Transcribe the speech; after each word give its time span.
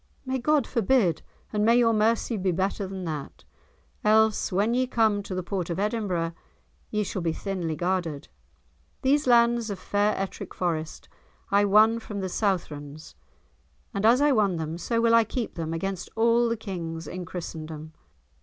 "May 0.25 0.39
God 0.39 0.65
forbid, 0.65 1.21
and 1.53 1.63
may 1.63 1.75
your 1.77 1.93
mercy 1.93 2.35
be 2.35 2.51
better 2.51 2.87
than 2.87 3.05
that, 3.05 3.43
else, 4.03 4.51
when 4.51 4.73
ye 4.73 4.87
come 4.87 5.21
to 5.21 5.35
the 5.35 5.43
port 5.43 5.69
of 5.69 5.77
Edinburgh, 5.77 6.33
ye 6.89 7.03
shall 7.03 7.21
be 7.21 7.33
thinly 7.33 7.75
guarded. 7.75 8.27
These 9.03 9.27
lands 9.27 9.69
of 9.69 9.77
fair 9.77 10.15
Ettrick 10.17 10.55
Forest 10.55 11.07
I 11.51 11.65
won 11.65 11.99
from 11.99 12.19
the 12.19 12.29
Southrons, 12.29 13.13
and 13.93 14.03
as 14.03 14.21
I 14.21 14.31
won 14.31 14.55
them 14.57 14.79
so 14.79 14.99
will 14.99 15.13
I 15.13 15.23
keep 15.23 15.53
them, 15.53 15.71
against 15.71 16.09
all 16.15 16.49
the 16.49 16.57
Kings 16.57 17.07
in 17.07 17.23
Christendom." 17.23 17.93